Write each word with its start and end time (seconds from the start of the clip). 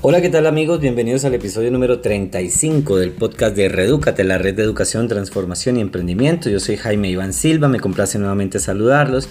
Hola, 0.00 0.20
¿qué 0.20 0.28
tal 0.28 0.46
amigos? 0.46 0.78
Bienvenidos 0.78 1.24
al 1.24 1.34
episodio 1.34 1.72
número 1.72 1.98
35 1.98 2.98
del 2.98 3.10
podcast 3.10 3.56
de 3.56 3.68
Redúcate, 3.68 4.22
la 4.22 4.38
red 4.38 4.54
de 4.54 4.62
educación, 4.62 5.08
transformación 5.08 5.76
y 5.76 5.80
emprendimiento. 5.80 6.48
Yo 6.48 6.60
soy 6.60 6.76
Jaime 6.76 7.08
Iván 7.08 7.32
Silva, 7.32 7.66
me 7.66 7.80
complace 7.80 8.16
nuevamente 8.16 8.60
saludarlos 8.60 9.28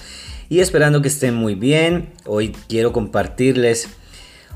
y 0.50 0.60
esperando 0.60 1.00
que 1.00 1.08
estén 1.08 1.34
muy 1.34 1.54
bien. 1.54 2.10
Hoy 2.26 2.54
quiero 2.68 2.92
compartirles 2.92 3.88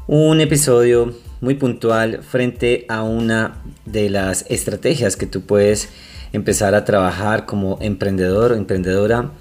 un 0.06 0.42
episodio 0.42 1.14
muy 1.40 1.54
puntual 1.54 2.22
frente 2.22 2.84
a 2.90 3.02
una 3.04 3.62
de 3.86 4.10
las 4.10 4.44
estrategias 4.50 5.16
que 5.16 5.24
tú 5.24 5.46
puedes 5.46 5.88
empezar 6.34 6.74
a 6.74 6.84
trabajar 6.84 7.46
como 7.46 7.78
emprendedor 7.80 8.52
o 8.52 8.56
emprendedora 8.56 9.32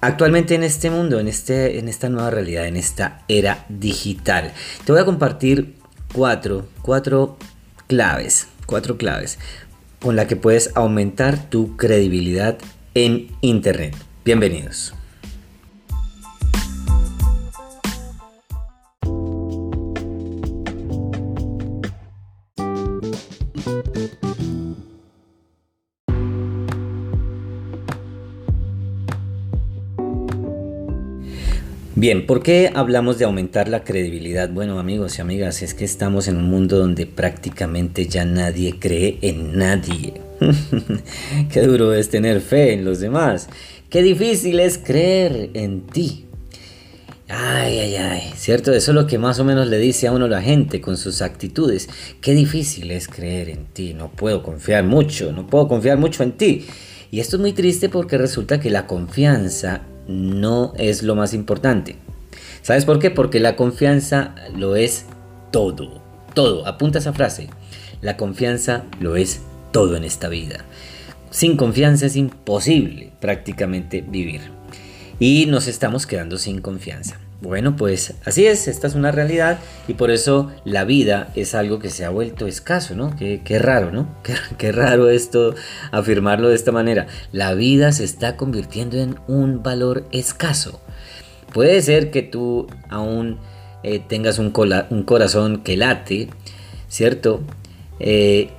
Actualmente 0.00 0.54
en 0.54 0.62
este 0.62 0.90
mundo, 0.90 1.18
en, 1.18 1.26
este, 1.26 1.80
en 1.80 1.88
esta 1.88 2.08
nueva 2.08 2.30
realidad, 2.30 2.66
en 2.66 2.76
esta 2.76 3.24
era 3.26 3.66
digital, 3.68 4.52
te 4.84 4.92
voy 4.92 5.00
a 5.00 5.04
compartir 5.04 5.74
cuatro, 6.12 6.66
cuatro 6.82 7.36
claves, 7.86 8.48
cuatro 8.66 8.96
claves 8.96 9.38
con 10.00 10.16
la 10.16 10.26
que 10.26 10.36
puedes 10.36 10.70
aumentar 10.76 11.50
tu 11.50 11.76
credibilidad 11.76 12.58
en 12.94 13.28
Internet. 13.40 13.96
Bienvenidos. 14.24 14.97
Bien, 32.00 32.26
¿por 32.26 32.44
qué 32.44 32.70
hablamos 32.72 33.18
de 33.18 33.24
aumentar 33.24 33.66
la 33.66 33.82
credibilidad? 33.82 34.48
Bueno, 34.50 34.78
amigos 34.78 35.18
y 35.18 35.20
amigas, 35.20 35.62
es 35.62 35.74
que 35.74 35.84
estamos 35.84 36.28
en 36.28 36.36
un 36.36 36.48
mundo 36.48 36.78
donde 36.78 37.06
prácticamente 37.06 38.06
ya 38.06 38.24
nadie 38.24 38.78
cree 38.78 39.18
en 39.20 39.58
nadie. 39.58 40.14
qué 41.52 41.62
duro 41.62 41.92
es 41.92 42.08
tener 42.08 42.40
fe 42.40 42.74
en 42.74 42.84
los 42.84 43.00
demás. 43.00 43.48
Qué 43.90 44.04
difícil 44.04 44.60
es 44.60 44.78
creer 44.78 45.50
en 45.54 45.88
ti. 45.88 46.26
Ay, 47.26 47.80
ay, 47.80 47.96
ay, 47.96 48.32
¿cierto? 48.36 48.72
Eso 48.72 48.92
es 48.92 48.94
lo 48.94 49.08
que 49.08 49.18
más 49.18 49.40
o 49.40 49.44
menos 49.44 49.66
le 49.66 49.78
dice 49.78 50.06
a 50.06 50.12
uno 50.12 50.28
la 50.28 50.40
gente 50.40 50.80
con 50.80 50.96
sus 50.96 51.20
actitudes. 51.20 51.88
Qué 52.20 52.32
difícil 52.32 52.92
es 52.92 53.08
creer 53.08 53.48
en 53.48 53.64
ti. 53.72 53.92
No 53.92 54.12
puedo 54.12 54.44
confiar 54.44 54.84
mucho, 54.84 55.32
no 55.32 55.48
puedo 55.48 55.66
confiar 55.66 55.98
mucho 55.98 56.22
en 56.22 56.30
ti. 56.30 56.64
Y 57.10 57.18
esto 57.18 57.34
es 57.34 57.40
muy 57.40 57.54
triste 57.54 57.88
porque 57.88 58.18
resulta 58.18 58.60
que 58.60 58.70
la 58.70 58.86
confianza 58.86 59.82
no 60.08 60.72
es 60.76 61.02
lo 61.04 61.14
más 61.14 61.34
importante. 61.34 61.96
¿Sabes 62.62 62.84
por 62.84 62.98
qué? 62.98 63.10
Porque 63.10 63.38
la 63.38 63.54
confianza 63.54 64.34
lo 64.56 64.74
es 64.74 65.06
todo. 65.52 66.02
Todo. 66.34 66.66
Apunta 66.66 66.98
esa 66.98 67.12
frase. 67.12 67.48
La 68.00 68.16
confianza 68.16 68.84
lo 69.00 69.16
es 69.16 69.42
todo 69.72 69.96
en 69.96 70.04
esta 70.04 70.28
vida. 70.28 70.64
Sin 71.30 71.56
confianza 71.56 72.06
es 72.06 72.16
imposible 72.16 73.12
prácticamente 73.20 74.00
vivir. 74.00 74.40
Y 75.20 75.46
nos 75.46 75.66
estamos 75.66 76.06
quedando 76.06 76.38
sin 76.38 76.60
confianza. 76.60 77.18
Bueno, 77.40 77.76
pues 77.76 78.14
así 78.24 78.46
es, 78.46 78.66
esta 78.66 78.88
es 78.88 78.96
una 78.96 79.12
realidad 79.12 79.60
y 79.86 79.94
por 79.94 80.10
eso 80.10 80.50
la 80.64 80.84
vida 80.84 81.30
es 81.36 81.54
algo 81.54 81.78
que 81.78 81.88
se 81.88 82.04
ha 82.04 82.10
vuelto 82.10 82.48
escaso, 82.48 82.96
¿no? 82.96 83.14
Qué, 83.16 83.58
raro, 83.60 83.92
¿no? 83.92 84.08
Qué, 84.58 84.72
raro 84.72 85.08
esto, 85.08 85.54
afirmarlo 85.92 86.48
de 86.48 86.56
esta 86.56 86.72
manera. 86.72 87.06
La 87.30 87.54
vida 87.54 87.92
se 87.92 88.02
está 88.02 88.36
convirtiendo 88.36 88.96
en 88.96 89.20
un 89.28 89.62
valor 89.62 90.04
escaso. 90.10 90.80
Puede 91.52 91.80
ser 91.80 92.10
que 92.10 92.22
tú 92.22 92.66
aún 92.88 93.38
eh, 93.84 94.00
tengas 94.00 94.40
un, 94.40 94.50
corazón 94.50 95.62
que 95.62 95.76
late, 95.76 96.28
¿cierto? 96.88 97.40
Eh, 98.00 98.50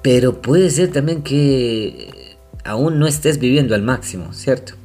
pero 0.00 0.40
puede 0.40 0.70
ser 0.70 0.92
también 0.92 1.22
que 1.22 2.36
aún 2.62 3.00
no 3.00 3.08
estés 3.08 3.40
viviendo 3.40 3.74
al 3.74 3.82
máximo, 3.82 4.32
¿cierto? 4.32 4.77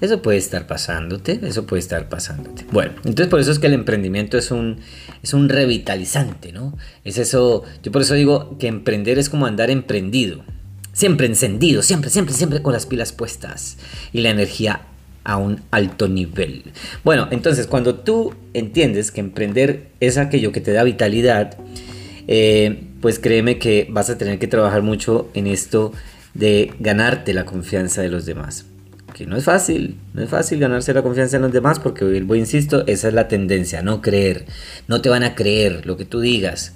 Eso 0.00 0.22
puede 0.22 0.38
estar 0.38 0.66
pasándote, 0.68 1.40
eso 1.42 1.66
puede 1.66 1.80
estar 1.80 2.08
pasándote. 2.08 2.64
Bueno, 2.70 2.92
entonces 2.98 3.26
por 3.26 3.40
eso 3.40 3.50
es 3.50 3.58
que 3.58 3.66
el 3.66 3.72
emprendimiento 3.72 4.38
es 4.38 4.52
un, 4.52 4.78
es 5.24 5.34
un 5.34 5.48
revitalizante, 5.48 6.52
¿no? 6.52 6.76
Es 7.04 7.18
eso, 7.18 7.64
yo 7.82 7.90
por 7.90 8.02
eso 8.02 8.14
digo 8.14 8.56
que 8.58 8.68
emprender 8.68 9.18
es 9.18 9.28
como 9.28 9.46
andar 9.46 9.70
emprendido. 9.70 10.44
Siempre 10.92 11.26
encendido, 11.26 11.82
siempre, 11.82 12.10
siempre, 12.10 12.34
siempre 12.34 12.62
con 12.62 12.72
las 12.72 12.86
pilas 12.86 13.12
puestas 13.12 13.76
y 14.12 14.20
la 14.20 14.30
energía 14.30 14.82
a 15.24 15.36
un 15.36 15.62
alto 15.72 16.08
nivel. 16.08 16.64
Bueno, 17.02 17.26
entonces 17.32 17.66
cuando 17.66 17.96
tú 17.96 18.34
entiendes 18.54 19.10
que 19.10 19.20
emprender 19.20 19.88
es 19.98 20.16
aquello 20.16 20.52
que 20.52 20.60
te 20.60 20.72
da 20.72 20.84
vitalidad, 20.84 21.56
eh, 22.28 22.84
pues 23.00 23.18
créeme 23.18 23.58
que 23.58 23.88
vas 23.90 24.10
a 24.10 24.18
tener 24.18 24.38
que 24.38 24.46
trabajar 24.46 24.82
mucho 24.82 25.28
en 25.34 25.48
esto 25.48 25.92
de 26.34 26.72
ganarte 26.78 27.34
la 27.34 27.44
confianza 27.44 28.00
de 28.00 28.08
los 28.08 28.26
demás 28.26 28.64
no 29.26 29.36
es 29.36 29.44
fácil, 29.44 29.98
no 30.14 30.22
es 30.22 30.28
fácil 30.28 30.58
ganarse 30.58 30.92
la 30.94 31.02
confianza 31.02 31.36
en 31.36 31.42
los 31.42 31.52
demás 31.52 31.78
porque, 31.78 32.04
voy, 32.22 32.38
insisto, 32.38 32.86
esa 32.86 33.08
es 33.08 33.14
la 33.14 33.28
tendencia, 33.28 33.82
no 33.82 34.00
creer, 34.00 34.46
no 34.86 35.00
te 35.00 35.08
van 35.08 35.24
a 35.24 35.34
creer 35.34 35.86
lo 35.86 35.96
que 35.96 36.04
tú 36.04 36.20
digas, 36.20 36.74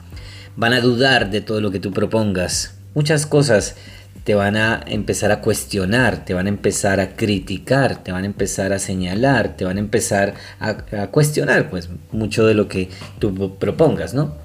van 0.57 0.73
a 0.73 0.81
dudar 0.81 1.31
de 1.31 1.41
todo 1.41 1.61
lo 1.61 1.71
que 1.71 1.81
tú 1.81 1.93
propongas, 1.93 2.75
muchas 2.95 3.27
cosas 3.27 3.77
te 4.25 4.35
van 4.35 4.57
a 4.57 4.81
empezar 4.87 5.33
a 5.33 5.41
cuestionar, 5.41 6.25
te 6.25 6.35
van 6.35 6.47
a 6.47 6.51
empezar 6.51 7.01
a 7.01 7.17
criticar, 7.17 8.03
te 8.05 8.13
van 8.13 8.23
a 8.23 8.27
empezar 8.27 8.73
a 8.73 8.79
señalar, 8.79 9.57
te 9.57 9.65
van 9.65 9.79
a 9.79 9.81
empezar 9.81 10.35
a 10.61 11.07
cuestionar 11.09 11.71
pues 11.71 11.89
mucho 12.13 12.47
de 12.47 12.55
lo 12.55 12.69
que 12.69 12.89
tú 13.19 13.57
propongas, 13.59 14.15
¿no? 14.15 14.37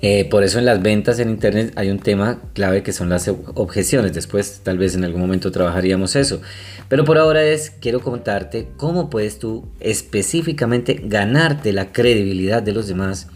Eh, 0.00 0.26
por 0.26 0.44
eso 0.44 0.58
en 0.58 0.64
las 0.64 0.80
ventas 0.80 1.18
en 1.18 1.28
Internet 1.28 1.72
hay 1.74 1.90
un 1.90 1.98
tema 1.98 2.40
clave 2.54 2.82
que 2.82 2.92
son 2.92 3.08
las 3.08 3.28
objeciones. 3.28 4.12
Después 4.12 4.60
tal 4.62 4.78
vez 4.78 4.94
en 4.94 5.04
algún 5.04 5.20
momento 5.20 5.50
trabajaríamos 5.50 6.14
eso. 6.16 6.40
Pero 6.88 7.04
por 7.04 7.18
ahora 7.18 7.42
es, 7.44 7.70
quiero 7.70 8.00
contarte 8.00 8.68
cómo 8.76 9.10
puedes 9.10 9.38
tú 9.38 9.66
específicamente 9.80 11.00
ganarte 11.04 11.72
la 11.72 11.92
credibilidad 11.92 12.62
de 12.62 12.72
los 12.72 12.86
demás 12.86 13.28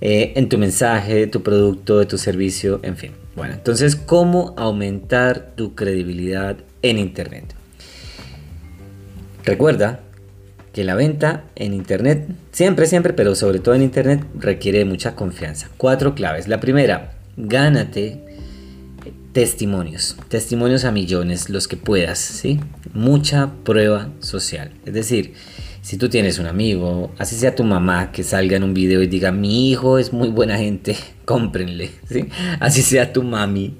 eh, 0.00 0.32
en 0.36 0.48
tu 0.48 0.58
mensaje, 0.58 1.14
de 1.14 1.26
tu 1.26 1.42
producto, 1.42 1.98
de 1.98 2.06
tu 2.06 2.18
servicio, 2.18 2.80
en 2.82 2.96
fin. 2.96 3.12
Bueno, 3.36 3.54
entonces, 3.54 3.94
¿cómo 3.94 4.54
aumentar 4.56 5.52
tu 5.54 5.74
credibilidad 5.74 6.56
en 6.82 6.98
Internet? 6.98 7.54
Recuerda 9.44 10.00
que 10.78 10.84
la 10.84 10.94
venta 10.94 11.42
en 11.56 11.74
Internet, 11.74 12.28
siempre, 12.52 12.86
siempre, 12.86 13.12
pero 13.12 13.34
sobre 13.34 13.58
todo 13.58 13.74
en 13.74 13.82
Internet, 13.82 14.24
requiere 14.38 14.84
mucha 14.84 15.16
confianza. 15.16 15.68
Cuatro 15.76 16.14
claves. 16.14 16.46
La 16.46 16.60
primera, 16.60 17.14
gánate 17.36 18.20
testimonios, 19.32 20.16
testimonios 20.28 20.84
a 20.84 20.92
millones, 20.92 21.50
los 21.50 21.66
que 21.66 21.76
puedas, 21.76 22.20
¿sí? 22.20 22.60
Mucha 22.94 23.50
prueba 23.64 24.10
social. 24.20 24.70
Es 24.86 24.94
decir, 24.94 25.32
si 25.82 25.96
tú 25.96 26.08
tienes 26.08 26.38
un 26.38 26.46
amigo, 26.46 27.10
así 27.18 27.34
sea 27.34 27.56
tu 27.56 27.64
mamá, 27.64 28.12
que 28.12 28.22
salga 28.22 28.56
en 28.56 28.62
un 28.62 28.72
video 28.72 29.02
y 29.02 29.08
diga, 29.08 29.32
mi 29.32 29.72
hijo 29.72 29.98
es 29.98 30.12
muy 30.12 30.28
buena 30.28 30.58
gente, 30.58 30.94
cómprenle, 31.24 31.90
¿sí? 32.08 32.28
Así 32.60 32.82
sea 32.82 33.12
tu 33.12 33.24
mami, 33.24 33.78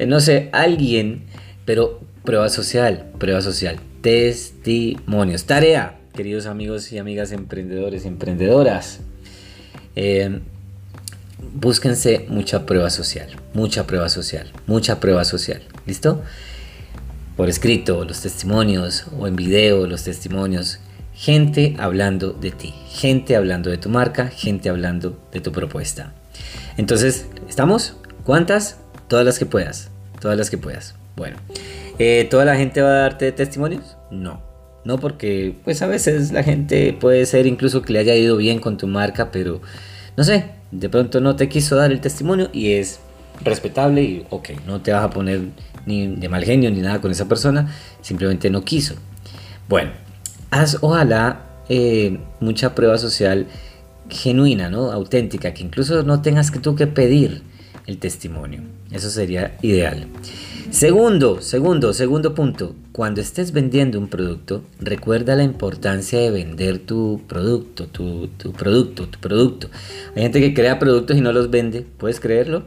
eh, 0.00 0.06
no 0.06 0.18
sé, 0.18 0.48
alguien, 0.52 1.26
pero 1.64 2.00
prueba 2.24 2.48
social, 2.48 3.12
prueba 3.20 3.40
social, 3.40 3.78
testimonios, 4.02 5.44
tarea, 5.44 6.00
queridos 6.14 6.46
amigos 6.46 6.92
y 6.92 6.98
amigas 6.98 7.32
emprendedores 7.32 8.06
emprendedoras. 8.06 9.00
Eh, 9.96 10.40
búsquense 11.54 12.26
mucha 12.28 12.66
prueba 12.66 12.88
social, 12.90 13.28
mucha 13.52 13.86
prueba 13.86 14.08
social, 14.08 14.52
mucha 14.66 15.00
prueba 15.00 15.24
social. 15.24 15.62
¿Listo? 15.86 16.22
Por 17.36 17.48
escrito, 17.48 18.04
los 18.04 18.20
testimonios, 18.20 19.06
o 19.18 19.26
en 19.26 19.34
video, 19.34 19.86
los 19.86 20.04
testimonios. 20.04 20.78
Gente 21.14 21.76
hablando 21.78 22.32
de 22.32 22.50
ti, 22.50 22.74
gente 22.88 23.36
hablando 23.36 23.70
de 23.70 23.78
tu 23.78 23.88
marca, 23.88 24.28
gente 24.28 24.68
hablando 24.68 25.20
de 25.32 25.40
tu 25.40 25.52
propuesta. 25.52 26.12
Entonces, 26.76 27.26
¿estamos? 27.48 27.96
¿Cuántas? 28.24 28.78
Todas 29.08 29.24
las 29.24 29.38
que 29.38 29.46
puedas, 29.46 29.90
todas 30.20 30.36
las 30.36 30.50
que 30.50 30.58
puedas. 30.58 30.94
Bueno, 31.16 31.36
eh, 31.98 32.26
¿toda 32.30 32.44
la 32.44 32.56
gente 32.56 32.82
va 32.82 32.88
a 32.88 33.00
darte 33.02 33.30
testimonios? 33.30 33.96
No 34.10 34.43
no 34.84 34.98
porque 34.98 35.56
pues 35.64 35.82
a 35.82 35.86
veces 35.86 36.32
la 36.32 36.42
gente 36.42 36.92
puede 36.92 37.26
ser 37.26 37.46
incluso 37.46 37.82
que 37.82 37.92
le 37.92 37.98
haya 38.00 38.14
ido 38.14 38.36
bien 38.36 38.58
con 38.58 38.76
tu 38.76 38.86
marca, 38.86 39.30
pero 39.30 39.60
no 40.16 40.24
sé, 40.24 40.46
de 40.70 40.88
pronto 40.88 41.20
no 41.20 41.36
te 41.36 41.48
quiso 41.48 41.76
dar 41.76 41.92
el 41.92 42.00
testimonio 42.00 42.50
y 42.52 42.72
es 42.72 43.00
respetable 43.42 44.02
y 44.02 44.26
ok, 44.30 44.50
no 44.66 44.80
te 44.80 44.92
vas 44.92 45.04
a 45.04 45.10
poner 45.10 45.40
ni 45.86 46.06
de 46.16 46.28
mal 46.28 46.44
genio 46.44 46.70
ni 46.70 46.80
nada 46.80 47.00
con 47.00 47.10
esa 47.10 47.26
persona, 47.26 47.74
simplemente 48.00 48.50
no 48.50 48.64
quiso. 48.64 48.94
Bueno, 49.68 49.90
haz 50.50 50.78
ojalá 50.80 51.40
eh, 51.68 52.18
mucha 52.40 52.74
prueba 52.74 52.98
social 52.98 53.46
genuina, 54.08 54.68
¿no? 54.68 54.92
Auténtica, 54.92 55.54
que 55.54 55.62
incluso 55.62 56.02
no 56.02 56.22
tengas 56.22 56.50
que 56.50 56.58
tú 56.58 56.76
que 56.76 56.86
pedir 56.86 57.42
el 57.86 57.98
testimonio. 57.98 58.62
Eso 58.90 59.10
sería 59.10 59.56
ideal. 59.62 60.06
Segundo, 60.74 61.40
segundo, 61.40 61.92
segundo 61.92 62.34
punto. 62.34 62.74
Cuando 62.90 63.20
estés 63.20 63.52
vendiendo 63.52 63.96
un 63.96 64.08
producto, 64.08 64.64
recuerda 64.80 65.36
la 65.36 65.44
importancia 65.44 66.18
de 66.18 66.32
vender 66.32 66.80
tu 66.80 67.22
producto, 67.28 67.86
tu, 67.86 68.28
producto, 68.58 69.08
tu 69.08 69.20
producto. 69.20 69.68
Hay 70.16 70.22
gente 70.22 70.40
que 70.40 70.52
crea 70.52 70.80
productos 70.80 71.16
y 71.16 71.20
no 71.20 71.30
los 71.30 71.48
vende. 71.48 71.82
¿Puedes 71.82 72.18
creerlo? 72.18 72.64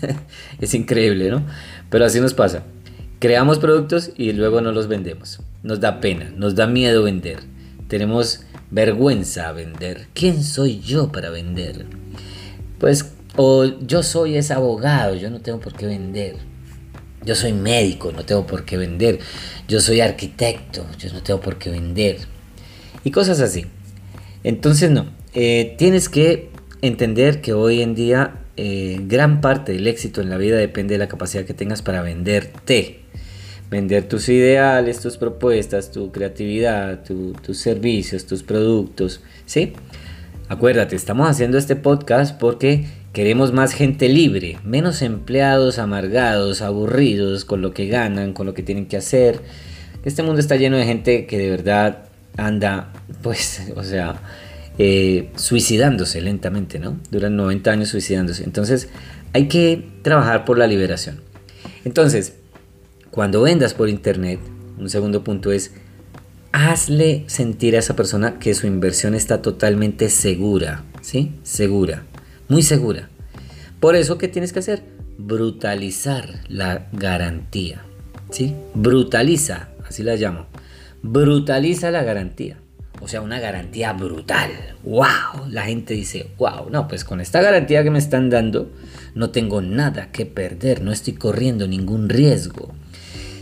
es 0.60 0.74
increíble, 0.74 1.30
¿no? 1.30 1.46
Pero 1.90 2.04
así 2.04 2.20
nos 2.20 2.34
pasa. 2.34 2.64
Creamos 3.20 3.60
productos 3.60 4.10
y 4.16 4.32
luego 4.32 4.60
no 4.60 4.72
los 4.72 4.88
vendemos. 4.88 5.38
Nos 5.62 5.78
da 5.78 6.00
pena, 6.00 6.32
nos 6.36 6.56
da 6.56 6.66
miedo 6.66 7.04
vender. 7.04 7.38
Tenemos 7.86 8.40
vergüenza 8.72 9.48
a 9.48 9.52
vender. 9.52 10.08
¿Quién 10.12 10.42
soy 10.42 10.80
yo 10.80 11.12
para 11.12 11.30
vender? 11.30 11.86
Pues, 12.80 13.14
o 13.36 13.64
yo 13.64 14.02
soy 14.02 14.34
ese 14.34 14.54
abogado, 14.54 15.14
yo 15.14 15.30
no 15.30 15.40
tengo 15.40 15.60
por 15.60 15.74
qué 15.74 15.86
vender 15.86 16.53
yo 17.24 17.34
soy 17.34 17.52
médico, 17.52 18.12
no 18.12 18.24
tengo 18.24 18.46
por 18.46 18.64
qué 18.64 18.76
vender. 18.76 19.18
Yo 19.68 19.80
soy 19.80 20.00
arquitecto, 20.00 20.86
yo 20.98 21.12
no 21.12 21.22
tengo 21.22 21.40
por 21.40 21.58
qué 21.58 21.70
vender. 21.70 22.18
Y 23.02 23.10
cosas 23.10 23.40
así. 23.40 23.66
Entonces 24.42 24.90
no, 24.90 25.06
eh, 25.32 25.74
tienes 25.78 26.08
que 26.08 26.50
entender 26.82 27.40
que 27.40 27.52
hoy 27.52 27.80
en 27.80 27.94
día 27.94 28.40
eh, 28.56 29.00
gran 29.06 29.40
parte 29.40 29.72
del 29.72 29.86
éxito 29.86 30.20
en 30.20 30.30
la 30.30 30.36
vida 30.36 30.56
depende 30.56 30.94
de 30.94 30.98
la 30.98 31.08
capacidad 31.08 31.44
que 31.44 31.54
tengas 31.54 31.82
para 31.82 32.02
venderte. 32.02 33.00
Vender 33.70 34.06
tus 34.06 34.28
ideales, 34.28 35.00
tus 35.00 35.16
propuestas, 35.16 35.90
tu 35.90 36.12
creatividad, 36.12 37.02
tus 37.02 37.58
servicios, 37.58 38.26
tus 38.26 38.42
productos. 38.42 39.22
¿Sí? 39.46 39.72
Acuérdate, 40.48 40.94
estamos 40.94 41.28
haciendo 41.28 41.56
este 41.56 41.74
podcast 41.74 42.38
porque 42.38 42.86
Queremos 43.14 43.52
más 43.52 43.72
gente 43.74 44.08
libre, 44.08 44.58
menos 44.64 45.00
empleados 45.00 45.78
amargados, 45.78 46.62
aburridos 46.62 47.44
con 47.44 47.62
lo 47.62 47.72
que 47.72 47.86
ganan, 47.86 48.32
con 48.32 48.44
lo 48.44 48.54
que 48.54 48.64
tienen 48.64 48.86
que 48.86 48.96
hacer. 48.96 49.40
Este 50.04 50.24
mundo 50.24 50.40
está 50.40 50.56
lleno 50.56 50.76
de 50.76 50.84
gente 50.84 51.24
que 51.26 51.38
de 51.38 51.48
verdad 51.48 52.08
anda, 52.36 52.92
pues, 53.22 53.68
o 53.76 53.84
sea, 53.84 54.20
eh, 54.78 55.30
suicidándose 55.36 56.20
lentamente, 56.22 56.80
¿no? 56.80 56.98
Duran 57.12 57.36
90 57.36 57.70
años 57.70 57.90
suicidándose. 57.90 58.42
Entonces, 58.42 58.88
hay 59.32 59.46
que 59.46 59.86
trabajar 60.02 60.44
por 60.44 60.58
la 60.58 60.66
liberación. 60.66 61.20
Entonces, 61.84 62.34
cuando 63.12 63.42
vendas 63.42 63.74
por 63.74 63.88
internet, 63.88 64.40
un 64.76 64.90
segundo 64.90 65.22
punto 65.22 65.52
es, 65.52 65.70
hazle 66.50 67.22
sentir 67.28 67.76
a 67.76 67.78
esa 67.78 67.94
persona 67.94 68.40
que 68.40 68.54
su 68.54 68.66
inversión 68.66 69.14
está 69.14 69.40
totalmente 69.40 70.08
segura, 70.08 70.82
¿sí? 71.00 71.30
Segura 71.44 72.06
muy 72.48 72.62
segura. 72.62 73.08
Por 73.80 73.96
eso, 73.96 74.18
¿qué 74.18 74.28
tienes 74.28 74.52
que 74.52 74.58
hacer? 74.58 74.82
Brutalizar 75.18 76.40
la 76.48 76.88
garantía. 76.92 77.84
¿Sí? 78.30 78.54
Brutaliza, 78.74 79.68
así 79.86 80.02
la 80.02 80.16
llamo. 80.16 80.46
Brutaliza 81.02 81.90
la 81.90 82.02
garantía. 82.02 82.58
O 83.00 83.08
sea, 83.08 83.20
una 83.20 83.40
garantía 83.40 83.92
brutal. 83.92 84.50
¡Wow! 84.82 85.48
La 85.50 85.64
gente 85.64 85.94
dice, 85.94 86.28
wow, 86.38 86.70
no, 86.70 86.88
pues 86.88 87.04
con 87.04 87.20
esta 87.20 87.42
garantía 87.42 87.82
que 87.82 87.90
me 87.90 87.98
están 87.98 88.30
dando, 88.30 88.70
no 89.14 89.30
tengo 89.30 89.60
nada 89.60 90.10
que 90.10 90.26
perder, 90.26 90.82
no 90.82 90.92
estoy 90.92 91.14
corriendo 91.14 91.68
ningún 91.68 92.08
riesgo. 92.08 92.74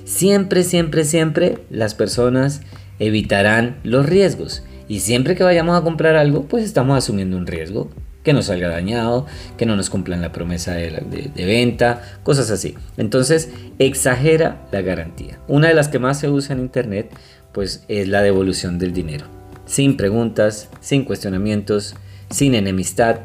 Siempre, 0.04 0.64
siempre, 0.64 1.04
siempre 1.04 1.58
las 1.70 1.94
personas 1.94 2.62
evitarán 2.98 3.78
los 3.84 4.06
riesgos. 4.06 4.64
Y 4.88 5.00
siempre 5.00 5.36
que 5.36 5.44
vayamos 5.44 5.78
a 5.78 5.82
comprar 5.82 6.16
algo, 6.16 6.44
pues 6.44 6.64
estamos 6.64 6.98
asumiendo 6.98 7.36
un 7.36 7.46
riesgo 7.46 7.90
que 8.22 8.32
no 8.32 8.42
salga 8.42 8.68
dañado, 8.68 9.26
que 9.56 9.66
no 9.66 9.76
nos 9.76 9.90
cumplan 9.90 10.20
la 10.20 10.32
promesa 10.32 10.74
de, 10.74 11.32
venta, 11.36 12.02
cosas 12.22 12.50
así. 12.50 12.74
Entonces, 12.96 13.50
exagera 13.78 14.66
la 14.70 14.82
garantía. 14.82 15.38
Una 15.48 15.68
de 15.68 15.74
las 15.74 15.88
que 15.88 15.98
más 15.98 16.20
se 16.20 16.28
usa 16.28 16.54
en 16.54 16.60
Internet, 16.60 17.10
pues 17.52 17.84
es 17.88 18.08
la 18.08 18.22
devolución 18.22 18.78
del 18.78 18.92
dinero. 18.92 19.26
Sin 19.66 19.96
preguntas, 19.96 20.68
sin 20.80 21.04
cuestionamientos, 21.04 21.94
sin 22.30 22.54
enemistad. 22.54 23.20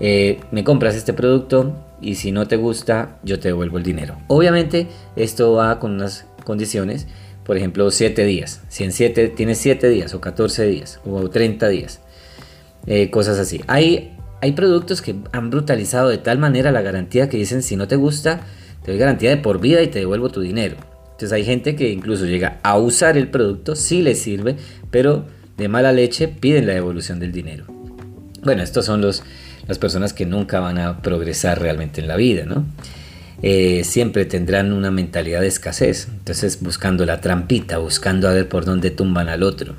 Eh, 0.00 0.40
me 0.52 0.64
compras 0.64 0.94
este 0.94 1.12
producto 1.12 1.74
y 2.00 2.16
si 2.16 2.30
no 2.30 2.46
te 2.46 2.56
gusta, 2.56 3.18
yo 3.22 3.40
te 3.40 3.48
devuelvo 3.48 3.78
el 3.78 3.84
dinero. 3.84 4.18
Obviamente, 4.28 4.86
esto 5.16 5.54
va 5.54 5.80
con 5.80 5.92
unas 5.92 6.26
condiciones. 6.44 7.06
Por 7.44 7.56
ejemplo, 7.56 7.90
7 7.90 8.26
días. 8.26 8.62
Si 8.68 8.84
en 8.84 8.92
7 8.92 9.28
tienes 9.28 9.58
7 9.58 9.88
días 9.88 10.12
o 10.14 10.20
14 10.20 10.66
días 10.66 11.00
o 11.06 11.30
30 11.30 11.68
días. 11.68 12.00
Eh, 12.86 13.10
cosas 13.10 13.38
así. 13.38 13.62
Hay 13.66 14.17
hay 14.40 14.52
productos 14.52 15.02
que 15.02 15.16
han 15.32 15.50
brutalizado 15.50 16.08
de 16.08 16.18
tal 16.18 16.38
manera 16.38 16.72
la 16.72 16.82
garantía 16.82 17.28
que 17.28 17.36
dicen 17.36 17.62
si 17.62 17.76
no 17.76 17.88
te 17.88 17.96
gusta, 17.96 18.40
te 18.84 18.92
doy 18.92 18.98
garantía 18.98 19.30
de 19.30 19.36
por 19.36 19.60
vida 19.60 19.82
y 19.82 19.88
te 19.88 19.98
devuelvo 19.98 20.30
tu 20.30 20.40
dinero. 20.40 20.76
Entonces 21.04 21.32
hay 21.32 21.44
gente 21.44 21.74
que 21.74 21.90
incluso 21.90 22.26
llega 22.26 22.60
a 22.62 22.78
usar 22.78 23.16
el 23.16 23.28
producto, 23.28 23.74
sí 23.74 24.02
le 24.02 24.14
sirve, 24.14 24.56
pero 24.90 25.26
de 25.56 25.68
mala 25.68 25.92
leche 25.92 26.28
piden 26.28 26.66
la 26.66 26.74
devolución 26.74 27.18
del 27.18 27.32
dinero. 27.32 27.64
Bueno, 28.44 28.62
estos 28.62 28.84
son 28.84 29.00
los, 29.00 29.24
las 29.66 29.78
personas 29.78 30.12
que 30.12 30.26
nunca 30.26 30.60
van 30.60 30.78
a 30.78 31.02
progresar 31.02 31.60
realmente 31.60 32.00
en 32.00 32.06
la 32.06 32.16
vida, 32.16 32.44
¿no? 32.44 32.64
Eh, 33.42 33.82
siempre 33.84 34.24
tendrán 34.24 34.72
una 34.72 34.90
mentalidad 34.90 35.40
de 35.40 35.46
escasez, 35.46 36.08
entonces 36.10 36.60
buscando 36.60 37.04
la 37.04 37.20
trampita, 37.20 37.78
buscando 37.78 38.28
a 38.28 38.32
ver 38.32 38.48
por 38.48 38.64
dónde 38.64 38.90
tumban 38.90 39.28
al 39.28 39.42
otro. 39.42 39.74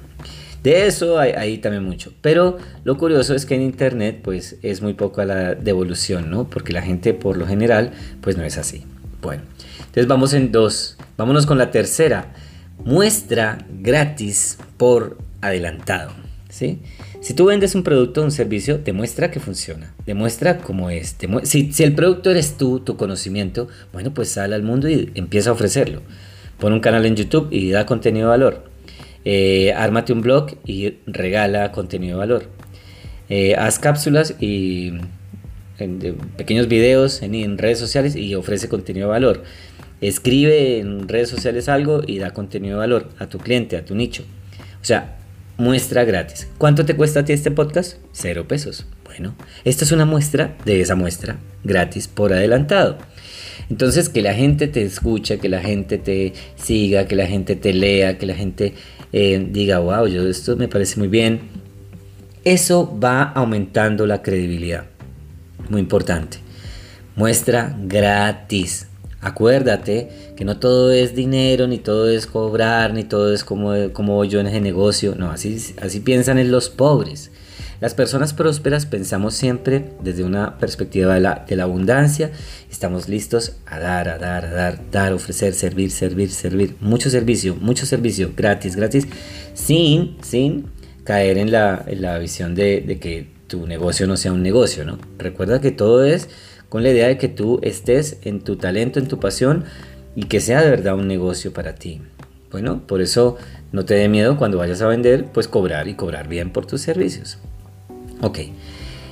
De 0.63 0.87
eso 0.87 1.19
hay, 1.19 1.57
también 1.59 1.83
mucho. 1.83 2.13
Pero 2.21 2.57
lo 2.83 2.97
curioso 2.97 3.33
es 3.33 3.45
que 3.45 3.55
en 3.55 3.61
Internet 3.61 4.19
pues 4.23 4.57
es 4.61 4.81
muy 4.81 4.93
poco 4.93 5.23
la 5.23 5.55
devolución, 5.55 6.29
¿no? 6.29 6.49
Porque 6.49 6.73
la 6.73 6.81
gente 6.81 7.13
por 7.13 7.37
lo 7.37 7.47
general 7.47 7.91
pues 8.21 8.37
no 8.37 8.43
es 8.43 8.57
así. 8.57 8.83
Bueno, 9.21 9.43
entonces 9.79 10.07
vamos 10.07 10.33
en 10.33 10.51
dos. 10.51 10.97
Vámonos 11.17 11.45
con 11.45 11.57
la 11.57 11.71
tercera. 11.71 12.33
Muestra 12.83 13.65
gratis 13.69 14.57
por 14.77 15.17
adelantado. 15.41 16.11
¿sí? 16.49 16.79
Si 17.21 17.33
tú 17.33 17.45
vendes 17.45 17.75
un 17.75 17.83
producto 17.83 18.21
o 18.21 18.23
un 18.23 18.31
servicio, 18.31 18.77
demuestra 18.77 19.31
que 19.31 19.39
funciona, 19.39 19.93
demuestra 20.05 20.57
cómo 20.57 20.89
es. 20.89 21.15
si, 21.43 21.71
si, 21.71 21.83
el 21.83 21.93
producto 21.93 22.31
eres 22.31 22.55
tú, 22.57 22.79
tu 22.79 22.95
conocimiento, 22.95 23.67
bueno, 23.91 24.13
pues 24.13 24.29
sal 24.29 24.53
al 24.53 24.63
mundo 24.63 24.89
y 24.89 25.11
empieza 25.15 25.49
a 25.49 25.53
ofrecerlo. 25.53 26.01
Pon 26.59 26.73
un 26.73 26.79
canal 26.79 27.05
en 27.05 27.15
YouTube 27.15 27.49
y 27.51 27.71
da 27.71 27.85
contenido 27.85 28.27
de 28.27 28.29
valor. 28.29 28.63
Eh, 29.25 29.73
ármate 29.73 30.13
un 30.13 30.21
blog 30.21 30.55
y 30.65 30.95
regala 31.05 31.71
contenido 31.71 32.17
de 32.17 32.19
valor. 32.19 32.43
Eh, 33.29 33.55
haz 33.55 33.79
cápsulas 33.79 34.35
y 34.39 34.93
pequeños 36.35 36.67
videos 36.67 37.21
en, 37.21 37.57
redes 37.57 37.79
sociales 37.79 38.15
y 38.15 38.35
ofrece 38.35 38.69
contenido 38.69 39.07
de 39.07 39.11
valor. 39.11 39.43
Escribe 40.01 40.79
en 40.79 41.07
redes 41.07 41.29
sociales 41.29 41.69
algo 41.69 42.01
y 42.05 42.19
da 42.19 42.31
contenido 42.31 42.75
de 42.75 42.79
valor 42.79 43.09
a 43.19 43.27
tu 43.27 43.37
cliente, 43.37 43.77
a 43.77 43.85
tu 43.85 43.95
nicho. 43.95 44.23
O 44.81 44.85
sea, 44.85 45.17
muestra 45.57 46.05
gratis. 46.05 46.47
¿Cuánto 46.57 46.85
te 46.85 46.95
cuesta 46.95 47.21
a 47.21 47.25
ti 47.25 47.33
este 47.33 47.51
podcast? 47.51 47.97
Cero 48.13 48.47
pesos. 48.47 48.85
Bueno, 49.05 49.35
esta 49.65 49.83
es 49.83 49.91
una 49.91 50.05
muestra 50.05 50.55
de 50.65 50.81
esa 50.81 50.95
muestra 50.95 51.37
gratis 51.63 52.07
por 52.07 52.33
adelantado. 52.33 52.97
Entonces, 53.69 54.09
que 54.09 54.21
la 54.21 54.33
gente 54.33 54.67
te 54.67 54.83
escucha, 54.83 55.37
que 55.37 55.49
la 55.49 55.61
gente 55.61 55.97
te 55.97 56.33
siga, 56.55 57.05
que 57.05 57.15
la 57.15 57.27
gente 57.27 57.55
te 57.55 57.73
lea, 57.73 58.17
que 58.17 58.25
la 58.25 58.33
gente 58.33 58.73
eh, 59.11 59.47
diga, 59.51 59.79
wow, 59.79 60.07
yo 60.07 60.27
esto 60.27 60.55
me 60.55 60.67
parece 60.67 60.99
muy 60.99 61.07
bien. 61.07 61.41
Eso 62.43 62.97
va 62.99 63.23
aumentando 63.23 64.05
la 64.05 64.21
credibilidad. 64.21 64.85
Muy 65.69 65.81
importante. 65.81 66.37
Muestra 67.15 67.75
gratis. 67.81 68.88
Acuérdate 69.21 70.09
que 70.37 70.45
no 70.45 70.59
todo 70.59 70.91
es 70.91 71.13
dinero, 71.13 71.67
ni 71.67 71.77
todo 71.77 72.09
es 72.09 72.25
cobrar, 72.25 72.93
ni 72.93 73.03
todo 73.03 73.33
es 73.33 73.43
como, 73.43 73.73
como 73.91 74.23
yo 74.23 74.39
en 74.39 74.47
ese 74.47 74.61
negocio. 74.61 75.15
No, 75.15 75.31
así, 75.31 75.57
así 75.81 75.99
piensan 75.99 76.39
en 76.39 76.51
los 76.51 76.69
pobres. 76.69 77.31
Las 77.81 77.93
personas 77.93 78.33
prósperas 78.33 78.85
pensamos 78.85 79.35
siempre 79.35 79.85
desde 80.01 80.23
una 80.23 80.57
perspectiva 80.57 81.13
de 81.13 81.21
la, 81.21 81.45
de 81.47 81.55
la, 81.55 81.63
abundancia. 81.63 82.31
Estamos 82.69 83.07
listos 83.07 83.53
a 83.65 83.79
dar, 83.79 84.09
a 84.09 84.17
dar, 84.17 84.45
a 84.45 84.51
dar, 84.51 84.79
dar, 84.91 85.13
ofrecer, 85.13 85.53
servir, 85.53 85.91
servir, 85.91 86.29
servir. 86.29 86.75
Mucho 86.81 87.09
servicio, 87.09 87.55
mucho 87.55 87.85
servicio, 87.85 88.33
gratis, 88.35 88.75
gratis, 88.75 89.07
sin, 89.53 90.17
sin 90.21 90.65
caer 91.05 91.37
en 91.37 91.51
la, 91.51 91.83
en 91.87 92.01
la 92.01 92.17
visión 92.19 92.53
de, 92.53 92.81
de 92.81 92.99
que 92.99 93.27
tu 93.47 93.65
negocio 93.65 94.07
no 94.07 94.17
sea 94.17 94.33
un 94.33 94.43
negocio, 94.43 94.83
¿no? 94.83 94.99
Recuerda 95.17 95.61
que 95.61 95.71
todo 95.71 96.03
es 96.03 96.29
con 96.69 96.83
la 96.83 96.91
idea 96.91 97.07
de 97.07 97.17
que 97.17 97.27
tú 97.27 97.59
estés 97.63 98.17
en 98.23 98.41
tu 98.41 98.55
talento, 98.55 98.99
en 98.99 99.07
tu 99.07 99.19
pasión 99.19 99.65
y 100.15 100.23
que 100.23 100.39
sea 100.39 100.61
de 100.61 100.69
verdad 100.69 100.95
un 100.95 101.07
negocio 101.07 101.51
para 101.51 101.75
ti. 101.75 102.01
Bueno, 102.51 102.85
por 102.87 103.01
eso 103.01 103.37
no 103.71 103.85
te 103.85 103.95
dé 103.95 104.09
miedo 104.09 104.37
cuando 104.37 104.57
vayas 104.57 104.81
a 104.81 104.87
vender, 104.87 105.25
pues 105.25 105.47
cobrar 105.47 105.87
y 105.87 105.93
cobrar 105.93 106.27
bien 106.27 106.51
por 106.51 106.65
tus 106.65 106.81
servicios. 106.81 107.37
Ok. 108.21 108.39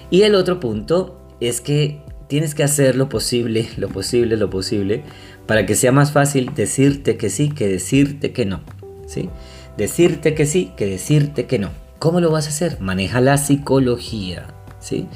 Y 0.09 0.21
el 0.23 0.35
otro 0.35 0.59
punto 0.59 1.19
es 1.39 1.61
que 1.61 2.01
tienes 2.27 2.55
que 2.55 2.63
hacer 2.63 2.95
lo 2.95 3.09
posible, 3.09 3.67
lo 3.77 3.89
posible, 3.89 4.37
lo 4.37 4.49
posible, 4.49 5.03
para 5.45 5.65
que 5.65 5.75
sea 5.75 5.91
más 5.91 6.11
fácil 6.11 6.53
decirte 6.55 7.17
que 7.17 7.29
sí 7.29 7.49
que 7.49 7.67
decirte 7.67 8.31
que 8.31 8.45
no. 8.45 8.61
¿sí? 9.07 9.29
Decirte 9.77 10.33
que 10.33 10.45
sí 10.45 10.71
que 10.75 10.85
decirte 10.85 11.45
que 11.45 11.59
no. 11.59 11.69
¿Cómo 11.99 12.19
lo 12.19 12.31
vas 12.31 12.47
a 12.47 12.49
hacer? 12.49 12.79
Maneja 12.79 13.21
la 13.21 13.37
psicología 13.37 14.47
¿sí? 14.79 15.07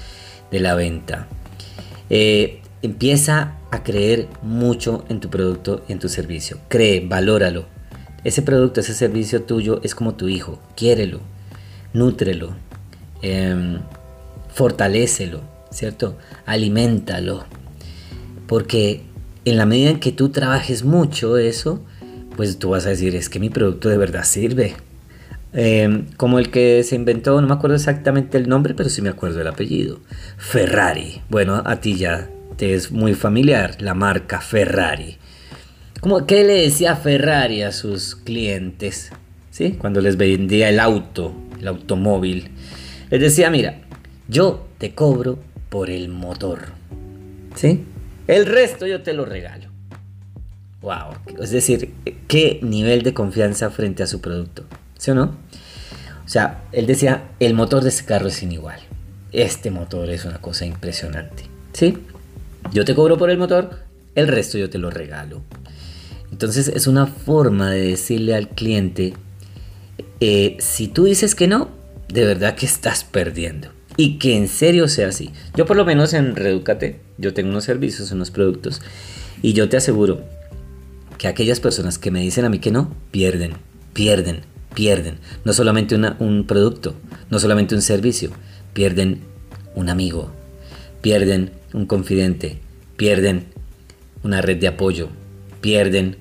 de 0.52 0.60
la 0.60 0.76
venta. 0.76 1.28
Eh, 2.14 2.60
empieza 2.82 3.56
a 3.72 3.84
creer 3.84 4.28
mucho 4.42 5.06
en 5.08 5.22
tu 5.22 5.30
producto 5.30 5.86
en 5.88 5.98
tu 5.98 6.10
servicio. 6.10 6.58
Cree, 6.68 7.00
valóralo. 7.08 7.66
Ese 8.26 8.42
producto, 8.42 8.82
ese 8.82 8.94
servicio 8.94 9.44
tuyo 9.44 9.80
es 9.82 9.96
como 9.96 10.16
tu 10.16 10.28
hijo. 10.28 10.60
Quiérelo, 10.76 11.22
nútrelo, 11.94 12.54
eh, 13.22 13.80
fortalécelo, 14.54 15.40
¿cierto? 15.72 16.18
Aliméntalo. 16.46 17.46
Porque 18.46 19.04
en 19.46 19.56
la 19.56 19.66
medida 19.66 19.92
en 19.92 20.02
que 20.02 20.12
tú 20.12 20.30
trabajes 20.30 20.84
mucho 20.84 21.38
eso, 21.38 21.82
pues 22.36 22.60
tú 22.60 22.72
vas 22.72 22.86
a 22.86 22.90
decir, 22.90 23.16
es 23.16 23.30
que 23.30 23.40
mi 23.40 23.50
producto 23.50 23.88
de 23.88 23.98
verdad 23.98 24.26
sirve. 24.26 24.76
Em, 25.54 26.06
como 26.16 26.40
el 26.40 26.50
que 26.50 26.84
se 26.84 26.96
inventó, 26.96 27.40
no 27.42 27.48
me 27.48 27.54
acuerdo 27.54 27.76
exactamente 27.76 28.38
el 28.38 28.48
nombre, 28.48 28.74
pero 28.74 28.90
sí 28.90 29.02
me 29.02 29.10
acuerdo 29.10 29.42
el 29.42 29.48
apellido. 29.48 30.00
Ferrari. 30.38 31.22
Bueno, 31.30 31.62
a 31.66 31.82
ti 31.82 31.96
ya 31.96 32.30
te 32.58 32.74
es 32.74 32.92
muy 32.92 33.16
familiar 33.16 33.82
la 33.82 33.94
marca 33.94 34.40
Ferrari. 34.40 35.18
Como 36.00 36.26
que 36.26 36.44
le 36.44 36.54
decía 36.54 36.96
Ferrari 36.96 37.62
a 37.62 37.72
sus 37.72 38.16
clientes, 38.16 39.12
¿sí? 39.52 39.74
Cuando 39.74 40.02
les 40.02 40.18
vendía 40.18 40.70
el 40.70 40.80
auto, 40.80 41.34
el 41.60 41.68
automóvil. 41.68 42.50
Les 43.10 43.22
decía, 43.22 43.50
mira, 43.50 43.82
yo 44.28 44.68
te 44.78 44.96
cobro 44.96 45.38
por 45.70 45.90
el 45.90 46.10
motor, 46.10 46.70
¿sí? 47.56 47.84
El 48.28 48.46
resto 48.46 48.88
yo 48.88 49.02
te 49.04 49.14
lo 49.14 49.26
regalo. 49.26 49.70
Wow, 50.82 51.40
es 51.40 51.52
decir, 51.52 51.94
qué 52.28 52.60
nivel 52.64 53.04
de 53.04 53.14
confianza 53.14 53.70
frente 53.70 54.02
a 54.02 54.08
su 54.08 54.22
producto, 54.22 54.66
¿sí 55.02 55.10
o 55.10 55.16
no? 55.16 55.36
O 56.24 56.30
sea, 56.30 56.64
él 56.72 56.86
decía, 56.86 57.24
el 57.40 57.56
motor 57.56 57.82
de 57.82 57.90
ese 57.90 58.06
carro 58.06 58.28
es 58.28 58.44
inigual. 58.44 58.80
Este 59.32 59.72
motor 59.72 60.08
es 60.12 60.26
una 60.26 60.40
cosa 60.40 60.66
impresionante, 60.68 61.46
¿sí? 61.74 61.98
Yo 62.72 62.86
te 62.86 62.94
cobro 62.94 63.18
por 63.18 63.32
el 63.32 63.40
motor, 63.40 63.80
el 64.14 64.28
resto 64.28 64.60
yo 64.60 64.70
te 64.70 64.78
lo 64.78 64.92
regalo. 64.92 65.42
Entonces 66.32 66.68
es 66.68 66.86
una 66.86 67.08
forma 67.08 67.72
de 67.72 67.82
decirle 67.82 68.36
al 68.36 68.50
cliente, 68.50 69.14
eh, 70.20 70.58
si 70.60 70.88
tú 70.88 71.06
dices 71.06 71.34
que 71.34 71.48
no, 71.48 71.70
de 72.08 72.24
verdad 72.24 72.54
que 72.54 72.68
estás 72.68 73.04
perdiendo. 73.04 73.70
Y 73.98 74.20
que 74.20 74.38
en 74.38 74.48
serio 74.48 74.88
sea 74.88 75.08
así. 75.08 75.32
Yo 75.56 75.66
por 75.66 75.78
lo 75.78 75.84
menos 75.84 76.14
en 76.14 76.36
Redúcate, 76.36 77.00
yo 77.18 77.34
tengo 77.34 77.50
unos 77.50 77.64
servicios, 77.64 78.12
unos 78.12 78.30
productos, 78.30 78.84
y 79.42 79.54
yo 79.54 79.68
te 79.68 79.78
aseguro 79.78 80.22
que 81.18 81.28
aquellas 81.28 81.60
personas 81.60 81.98
que 81.98 82.12
me 82.12 82.22
dicen 82.22 82.46
a 82.46 82.50
mí 82.50 82.60
que 82.60 82.72
no, 82.72 82.96
pierden, 83.10 83.54
pierden, 83.94 84.51
pierden. 84.74 85.18
No 85.46 85.54
solamente 85.54 85.96
un 85.96 86.46
producto, 86.48 86.96
no 87.30 87.40
solamente 87.40 87.76
un 87.76 87.82
servicio, 87.82 88.32
pierden 88.74 89.22
un 89.76 89.90
amigo, 89.90 90.32
pierden 91.02 91.52
un 91.74 91.86
confidente, 91.86 92.60
pierden 92.98 93.46
una 94.24 94.42
red 94.42 94.58
de 94.58 94.68
apoyo, 94.68 95.10
pierden 95.62 96.18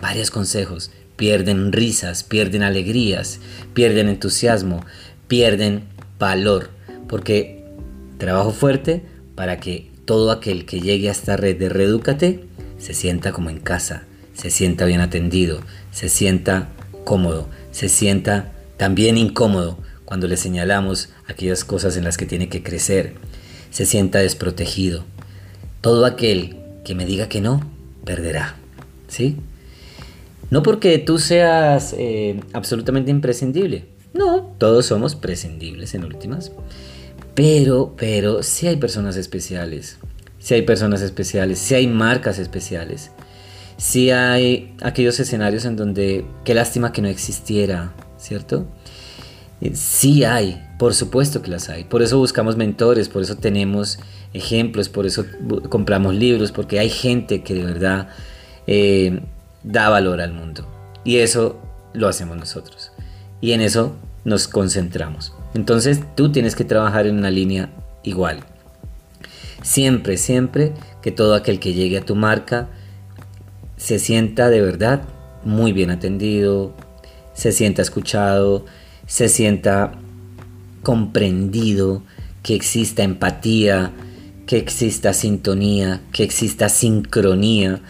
varios 0.00 0.30
consejos, 0.30 0.90
pierden 1.16 1.72
risas, 1.72 2.22
pierden 2.22 2.62
alegrías, 2.62 3.40
pierden 3.74 4.08
entusiasmo, 4.08 4.84
pierden 5.26 5.84
valor, 6.18 6.70
porque 7.08 7.64
trabajo 8.18 8.52
fuerte 8.52 9.02
para 9.34 9.58
que 9.60 9.90
todo 10.04 10.30
aquel 10.30 10.64
que 10.64 10.80
llegue 10.80 11.08
a 11.08 11.12
esta 11.12 11.36
red 11.36 11.56
de 11.58 11.68
Redúcate 11.68 12.44
se 12.78 12.94
sienta 12.94 13.32
como 13.32 13.50
en 13.50 13.58
casa, 13.58 14.04
se 14.34 14.50
sienta 14.50 14.84
bien 14.84 15.00
atendido, 15.00 15.60
se 15.90 16.08
sienta 16.08 16.68
se 17.70 17.88
sienta 17.88 18.52
también 18.76 19.16
incómodo 19.16 19.78
cuando 20.04 20.26
le 20.26 20.36
señalamos 20.36 21.10
aquellas 21.26 21.64
cosas 21.64 21.96
en 21.96 22.04
las 22.04 22.16
que 22.16 22.26
tiene 22.26 22.48
que 22.48 22.62
crecer, 22.62 23.14
se 23.70 23.86
sienta 23.86 24.18
desprotegido. 24.18 25.04
Todo 25.80 26.06
aquel 26.06 26.56
que 26.84 26.94
me 26.94 27.04
diga 27.04 27.28
que 27.28 27.40
no, 27.40 27.62
perderá. 28.04 28.56
¿Sí? 29.08 29.36
No 30.50 30.62
porque 30.62 30.98
tú 30.98 31.18
seas 31.18 31.94
eh, 31.98 32.40
absolutamente 32.52 33.10
imprescindible. 33.10 33.86
No, 34.14 34.54
todos 34.58 34.86
somos 34.86 35.14
prescindibles 35.14 35.94
en 35.94 36.04
últimas. 36.04 36.52
Pero, 37.34 37.94
pero, 37.96 38.42
sí 38.42 38.66
hay 38.66 38.76
personas 38.76 39.16
especiales. 39.16 39.98
Si 40.38 40.54
hay 40.54 40.62
personas 40.62 41.02
especiales, 41.02 41.58
si 41.58 41.74
hay 41.74 41.86
marcas 41.86 42.38
especiales 42.38 43.10
si 43.78 44.10
hay 44.10 44.74
aquellos 44.82 45.18
escenarios 45.20 45.64
en 45.64 45.76
donde, 45.76 46.26
qué 46.44 46.52
lástima 46.52 46.92
que 46.92 47.00
no 47.00 47.08
existiera, 47.08 47.92
¿cierto? 48.18 48.66
Eh, 49.60 49.70
sí 49.74 50.24
hay, 50.24 50.60
por 50.78 50.94
supuesto 50.94 51.42
que 51.42 51.50
las 51.50 51.68
hay. 51.68 51.84
Por 51.84 52.02
eso 52.02 52.18
buscamos 52.18 52.56
mentores, 52.56 53.08
por 53.08 53.22
eso 53.22 53.36
tenemos 53.36 54.00
ejemplos, 54.34 54.88
por 54.88 55.06
eso 55.06 55.24
compramos 55.68 56.14
libros, 56.16 56.50
porque 56.50 56.80
hay 56.80 56.90
gente 56.90 57.42
que 57.44 57.54
de 57.54 57.64
verdad 57.64 58.08
eh, 58.66 59.20
da 59.62 59.88
valor 59.88 60.20
al 60.20 60.32
mundo. 60.32 60.66
Y 61.04 61.18
eso 61.18 61.60
lo 61.94 62.08
hacemos 62.08 62.36
nosotros. 62.36 62.90
Y 63.40 63.52
en 63.52 63.60
eso 63.60 63.94
nos 64.24 64.48
concentramos. 64.48 65.32
Entonces 65.54 66.00
tú 66.16 66.32
tienes 66.32 66.56
que 66.56 66.64
trabajar 66.64 67.06
en 67.06 67.16
una 67.16 67.30
línea 67.30 67.70
igual. 68.02 68.40
Siempre, 69.62 70.16
siempre 70.16 70.72
que 71.00 71.12
todo 71.12 71.36
aquel 71.36 71.60
que 71.60 71.74
llegue 71.74 71.98
a 71.98 72.04
tu 72.04 72.16
marca 72.16 72.68
se 73.78 73.98
sienta 73.98 74.50
de 74.50 74.60
verdad 74.60 75.02
muy 75.44 75.72
bien 75.72 75.90
atendido, 75.90 76.74
se 77.32 77.52
sienta 77.52 77.80
escuchado, 77.80 78.66
se 79.06 79.28
sienta 79.30 79.92
comprendido, 80.82 82.02
que 82.42 82.54
exista 82.54 83.02
empatía, 83.02 83.92
que 84.46 84.58
exista 84.58 85.12
sintonía, 85.12 86.00
que 86.12 86.24
exista 86.24 86.68
sincronía, 86.68 87.80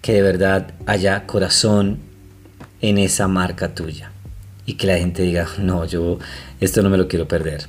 que 0.00 0.14
de 0.14 0.22
verdad 0.22 0.74
haya 0.86 1.26
corazón 1.26 1.98
en 2.80 2.98
esa 2.98 3.28
marca 3.28 3.74
tuya. 3.74 4.12
Y 4.66 4.74
que 4.74 4.86
la 4.86 4.98
gente 4.98 5.22
diga, 5.22 5.46
no, 5.58 5.84
yo 5.84 6.18
esto 6.60 6.82
no 6.82 6.90
me 6.90 6.98
lo 6.98 7.08
quiero 7.08 7.28
perder. 7.28 7.66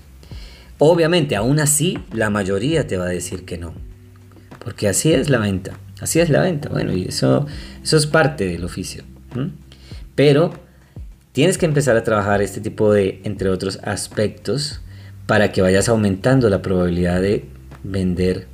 Obviamente, 0.77 1.35
aún 1.35 1.59
así, 1.59 1.99
la 2.11 2.29
mayoría 2.29 2.87
te 2.87 2.97
va 2.97 3.05
a 3.05 3.09
decir 3.09 3.45
que 3.45 3.57
no. 3.57 3.73
Porque 4.63 4.87
así 4.87 5.11
es 5.13 5.29
la 5.29 5.37
venta. 5.37 5.77
Así 6.01 6.19
es 6.19 6.29
la 6.29 6.41
venta. 6.41 6.67
Bueno, 6.67 6.91
y 6.91 7.05
eso, 7.05 7.45
eso 7.81 7.95
es 7.95 8.07
parte 8.07 8.45
del 8.45 8.65
oficio. 8.65 9.03
Pero 10.15 10.53
tienes 11.31 11.57
que 11.57 11.65
empezar 11.65 11.95
a 11.95 12.03
trabajar 12.03 12.41
este 12.41 12.59
tipo 12.59 12.91
de, 12.91 13.21
entre 13.23 13.49
otros 13.49 13.79
aspectos, 13.83 14.81
para 15.27 15.51
que 15.51 15.61
vayas 15.61 15.87
aumentando 15.87 16.49
la 16.49 16.61
probabilidad 16.61 17.21
de 17.21 17.45
vender 17.83 18.47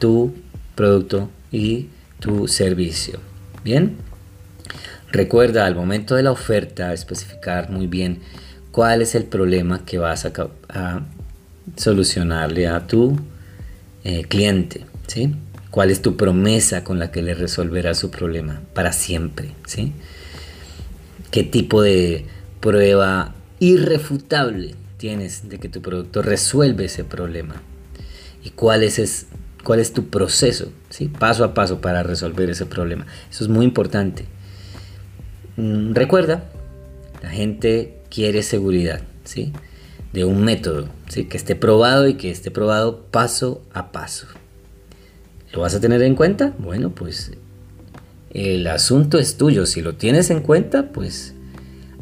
tu 0.00 0.34
producto 0.74 1.30
y 1.52 1.88
tu 2.18 2.48
servicio. 2.48 3.20
Bien. 3.62 3.96
Recuerda 5.12 5.64
al 5.66 5.76
momento 5.76 6.16
de 6.16 6.24
la 6.24 6.32
oferta 6.32 6.92
especificar 6.92 7.70
muy 7.70 7.86
bien 7.86 8.18
cuál 8.72 9.00
es 9.00 9.14
el 9.14 9.24
problema 9.24 9.84
que 9.84 9.98
vas 9.98 10.26
a, 10.26 11.02
solucionarle 11.76 12.66
a 12.66 12.86
tu 12.88 13.16
eh, 14.02 14.24
cliente. 14.24 14.84
¿sí? 15.06 15.32
¿Cuál 15.74 15.90
es 15.90 16.02
tu 16.02 16.16
promesa 16.16 16.84
con 16.84 17.00
la 17.00 17.10
que 17.10 17.20
le 17.20 17.34
resolverás 17.34 17.98
su 17.98 18.08
problema 18.08 18.62
para 18.74 18.92
siempre? 18.92 19.56
¿sí? 19.66 19.92
¿Qué 21.32 21.42
tipo 21.42 21.82
de 21.82 22.26
prueba 22.60 23.34
irrefutable 23.58 24.76
tienes 24.98 25.48
de 25.48 25.58
que 25.58 25.68
tu 25.68 25.82
producto 25.82 26.22
resuelve 26.22 26.84
ese 26.84 27.02
problema? 27.02 27.60
¿Y 28.44 28.50
cuál 28.50 28.84
es, 28.84 29.26
cuál 29.64 29.80
es 29.80 29.92
tu 29.92 30.10
proceso, 30.10 30.70
¿sí? 30.90 31.08
paso 31.08 31.42
a 31.42 31.54
paso 31.54 31.80
para 31.80 32.04
resolver 32.04 32.50
ese 32.50 32.66
problema? 32.66 33.08
Eso 33.28 33.42
es 33.42 33.50
muy 33.50 33.64
importante. 33.64 34.26
Mm, 35.56 35.92
recuerda, 35.92 36.44
la 37.20 37.30
gente 37.30 37.98
quiere 38.10 38.44
seguridad, 38.44 39.00
¿sí? 39.24 39.52
De 40.12 40.24
un 40.24 40.44
método, 40.44 40.88
¿sí? 41.08 41.24
Que 41.24 41.36
esté 41.36 41.56
probado 41.56 42.06
y 42.06 42.14
que 42.14 42.30
esté 42.30 42.52
probado 42.52 43.06
paso 43.10 43.60
a 43.72 43.90
paso. 43.90 44.28
¿Lo 45.54 45.60
vas 45.60 45.74
a 45.76 45.80
tener 45.80 46.02
en 46.02 46.16
cuenta? 46.16 46.52
Bueno, 46.58 46.90
pues 46.90 47.30
el 48.30 48.66
asunto 48.66 49.18
es 49.18 49.36
tuyo. 49.36 49.66
Si 49.66 49.82
lo 49.82 49.94
tienes 49.94 50.30
en 50.30 50.40
cuenta, 50.40 50.90
pues 50.90 51.32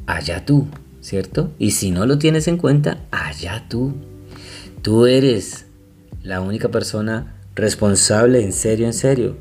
allá 0.07 0.47
tú, 0.47 0.69
¿cierto? 1.03 1.53
Y 1.59 1.73
si 1.73 1.91
no 1.91 2.07
lo 2.07 2.19
tienes 2.19 2.49
en 2.49 2.57
cuenta, 2.57 3.05
allá 3.11 3.67
tú. 3.69 3.93
Tú 4.81 5.05
eres 5.05 5.67
la 6.23 6.41
única 6.41 6.71
persona 6.71 7.37
responsable, 7.55 8.43
en 8.43 8.55
serio, 8.55 8.87
en 8.87 8.95
serio, 8.95 9.37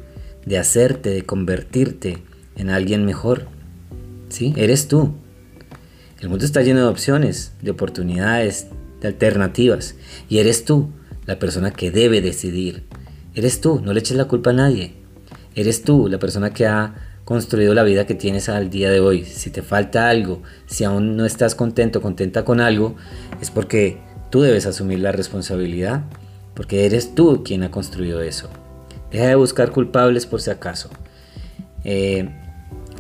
de 0.46 0.58
hacerte, 0.58 1.12
de 1.12 1.24
convertirte 1.24 2.18
en 2.58 2.70
alguien 2.70 3.06
mejor. 3.06 3.48
¿Sí? 4.28 4.54
Eres 4.58 4.90
tú. 4.90 5.14
El 6.20 6.28
mundo 6.28 6.44
está 6.44 6.62
lleno 6.62 6.82
de 6.82 6.88
opciones, 6.88 7.54
de 7.62 7.72
oportunidades, 7.72 8.68
de 9.00 9.08
alternativas. 9.08 9.96
Y 10.28 10.40
eres 10.40 10.66
tú 10.66 10.90
la 11.26 11.40
persona 11.40 11.72
que 11.72 11.92
debe 11.92 12.20
decidir 12.20 12.91
Eres 13.34 13.62
tú, 13.62 13.80
no 13.82 13.94
le 13.94 14.00
eches 14.02 14.18
la 14.18 14.26
culpa 14.26 14.50
a 14.50 14.54
nadie. 14.54 14.94
Eres 15.56 15.84
tú 15.84 16.10
la 16.10 16.20
persona 16.20 16.54
que 16.54 16.68
ha 16.68 16.96
construido 17.24 17.74
la 17.74 17.84
vida 17.84 18.06
que 18.06 18.14
tienes 18.14 18.50
al 18.50 18.70
día 18.70 18.90
de 18.90 19.00
hoy. 19.00 19.24
Si 19.24 19.52
te 19.52 19.62
falta 19.62 20.10
algo, 20.10 20.42
si 20.66 20.84
aún 20.84 21.16
no 21.16 21.26
estás 21.26 21.56
contento, 21.56 22.02
contenta 22.02 22.44
con 22.44 22.60
algo, 22.60 22.96
es 23.42 23.50
porque 23.50 24.00
tú 24.30 24.42
debes 24.42 24.66
asumir 24.66 25.00
la 25.00 25.14
responsabilidad, 25.14 26.04
porque 26.56 26.86
eres 26.86 27.16
tú 27.16 27.42
quien 27.44 27.64
ha 27.64 27.72
construido 27.72 28.22
eso. 28.22 28.50
Deja 29.12 29.28
de 29.28 29.36
buscar 29.36 29.72
culpables 29.72 30.26
por 30.26 30.42
si 30.42 30.50
acaso. 30.50 30.90
Eh, 31.86 32.30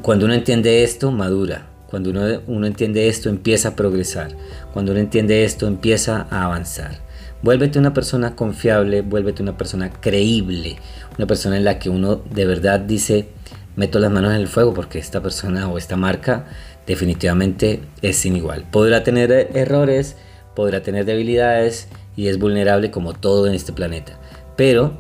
cuando 0.01 0.25
uno 0.25 0.33
entiende 0.33 0.83
esto, 0.83 1.11
madura. 1.11 1.67
Cuando 1.89 2.09
uno, 2.09 2.41
uno 2.47 2.67
entiende 2.67 3.09
esto, 3.09 3.27
empieza 3.27 3.69
a 3.69 3.75
progresar. 3.75 4.31
Cuando 4.71 4.93
uno 4.93 5.01
entiende 5.01 5.43
esto, 5.43 5.67
empieza 5.67 6.25
a 6.29 6.45
avanzar. 6.45 7.10
Vuélvete 7.43 7.79
una 7.79 7.93
persona 7.93 8.35
confiable, 8.35 9.01
vuélvete 9.01 9.41
una 9.41 9.57
persona 9.57 9.91
creíble, 9.91 10.77
una 11.17 11.25
persona 11.25 11.57
en 11.57 11.63
la 11.63 11.79
que 11.79 11.89
uno 11.89 12.17
de 12.17 12.45
verdad 12.45 12.79
dice, 12.79 13.29
meto 13.75 13.97
las 13.99 14.11
manos 14.11 14.31
en 14.33 14.41
el 14.41 14.47
fuego 14.47 14.73
porque 14.73 14.99
esta 14.99 15.21
persona 15.21 15.67
o 15.67 15.77
esta 15.77 15.97
marca 15.97 16.45
definitivamente 16.85 17.81
es 18.01 18.17
sin 18.17 18.35
igual. 18.35 18.65
Podrá 18.69 19.03
tener 19.03 19.31
errores, 19.55 20.17
podrá 20.55 20.83
tener 20.83 21.05
debilidades 21.05 21.87
y 22.15 22.27
es 22.27 22.37
vulnerable 22.37 22.91
como 22.91 23.13
todo 23.13 23.47
en 23.47 23.55
este 23.55 23.73
planeta. 23.73 24.19
Pero, 24.55 24.97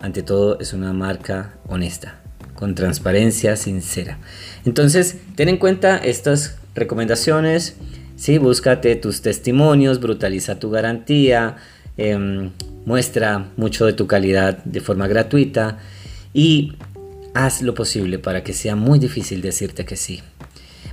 ante 0.00 0.22
todo, 0.22 0.60
es 0.60 0.72
una 0.72 0.92
marca 0.92 1.54
honesta, 1.66 2.20
con 2.54 2.74
transparencia 2.74 3.56
sincera. 3.56 4.18
Entonces, 4.64 5.16
ten 5.34 5.48
en 5.48 5.56
cuenta 5.56 5.96
estas 5.96 6.58
recomendaciones. 6.74 7.76
Sí, 8.16 8.38
búscate 8.38 8.94
tus 8.96 9.22
testimonios, 9.22 9.98
brutaliza 9.98 10.58
tu 10.58 10.70
garantía, 10.70 11.56
em, 11.96 12.50
muestra 12.86 13.48
mucho 13.56 13.86
de 13.86 13.92
tu 13.92 14.06
calidad 14.06 14.62
de 14.64 14.80
forma 14.80 15.06
gratuita 15.06 15.78
y 16.32 16.74
haz 17.34 17.62
lo 17.62 17.74
posible 17.74 18.18
para 18.18 18.42
que 18.42 18.52
sea 18.52 18.76
muy 18.76 18.98
difícil 18.98 19.42
decirte 19.42 19.84
que 19.84 19.96
sí. 19.96 20.20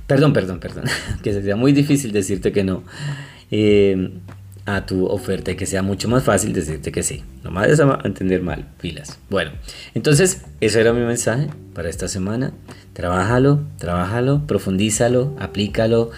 Perdón, 0.06 0.32
perdón, 0.32 0.60
perdón. 0.60 0.84
que 1.22 1.42
sea 1.42 1.56
muy 1.56 1.72
difícil 1.72 2.12
decirte 2.12 2.52
que 2.52 2.64
no. 2.64 2.82
Eh, 3.50 4.10
a 4.68 4.84
tu 4.84 5.06
oferta 5.06 5.50
y 5.50 5.56
que 5.56 5.64
sea 5.64 5.82
mucho 5.82 6.08
más 6.08 6.24
fácil 6.24 6.52
decirte 6.52 6.92
que 6.92 7.02
sí. 7.02 7.24
No 7.42 7.50
me 7.50 7.60
vayas 7.60 7.80
a 7.80 8.00
entender 8.04 8.42
mal, 8.42 8.66
pilas. 8.80 9.18
Bueno, 9.30 9.52
entonces 9.94 10.42
ese 10.60 10.80
era 10.80 10.92
mi 10.92 11.00
mensaje 11.00 11.48
para 11.72 11.88
esta 11.88 12.06
semana. 12.06 12.52
Trabájalo, 12.92 13.62
trabájalo, 13.78 14.46
profundízalo, 14.46 15.34
aplícalo. 15.38 16.10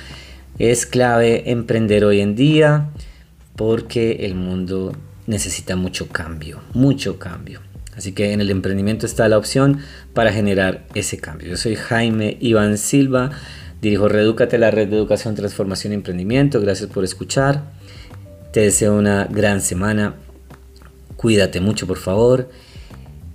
Es 0.58 0.84
clave 0.84 1.50
emprender 1.50 2.04
hoy 2.04 2.20
en 2.20 2.34
día 2.34 2.90
porque 3.56 4.24
el 4.26 4.34
mundo 4.34 4.92
necesita 5.26 5.76
mucho 5.76 6.08
cambio, 6.08 6.60
mucho 6.74 7.18
cambio. 7.18 7.60
Así 7.96 8.12
que 8.12 8.32
en 8.32 8.40
el 8.40 8.50
emprendimiento 8.50 9.06
está 9.06 9.28
la 9.28 9.36
opción 9.36 9.80
para 10.14 10.32
generar 10.32 10.86
ese 10.94 11.18
cambio. 11.18 11.48
Yo 11.48 11.56
soy 11.56 11.76
Jaime 11.76 12.36
Iván 12.40 12.78
Silva, 12.78 13.30
dirijo 13.82 14.08
Redúcate, 14.08 14.58
la 14.58 14.70
red 14.70 14.88
de 14.88 14.96
educación, 14.96 15.34
transformación 15.34 15.92
y 15.92 15.96
emprendimiento. 15.96 16.60
Gracias 16.60 16.88
por 16.90 17.04
escuchar. 17.04 17.72
Te 18.52 18.60
deseo 18.60 18.96
una 18.96 19.26
gran 19.26 19.60
semana. 19.60 20.14
Cuídate 21.16 21.60
mucho, 21.60 21.86
por 21.86 21.98
favor. 21.98 22.48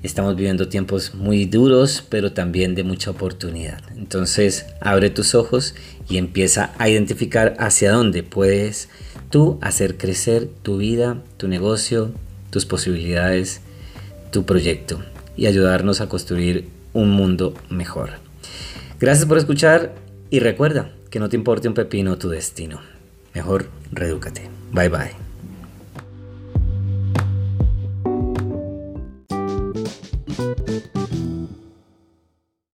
Estamos 0.02 0.36
viviendo 0.36 0.68
tiempos 0.68 1.16
muy 1.16 1.46
duros, 1.46 2.04
pero 2.10 2.32
también 2.32 2.76
de 2.76 2.84
mucha 2.84 3.12
oportunidad. 3.12 3.82
Entonces, 3.96 4.68
abre 4.80 5.10
tus 5.10 5.36
ojos 5.36 5.76
y 6.08 6.18
empieza 6.18 6.74
a 6.78 6.90
identificar 6.90 7.56
hacia 7.60 7.92
dónde 7.92 8.22
puedes 8.22 8.90
tú 9.30 9.58
hacer 9.62 9.98
crecer 9.98 10.48
tu 10.62 10.78
vida, 10.78 11.22
tu 11.38 11.48
negocio, 11.48 12.12
tus 12.50 12.66
posibilidades, 12.66 13.62
tu 14.32 14.46
proyecto 14.46 15.02
y 15.38 15.46
ayudarnos 15.48 16.02
a 16.02 16.10
construir 16.10 16.70
un 16.94 17.12
mundo 17.12 17.54
mejor. 17.70 18.12
Gracias 19.00 19.26
por 19.26 19.38
escuchar 19.38 19.94
y 20.30 20.40
recuerda 20.40 20.92
que 21.10 21.20
no 21.20 21.30
te 21.30 21.36
importe 21.36 21.68
un 21.68 21.74
pepino 21.74 22.18
tu 22.18 22.30
destino. 22.30 22.80
Mejor 23.34 23.68
redúcate. 23.92 24.50
Bye 24.72 24.90
bye. 24.90 25.25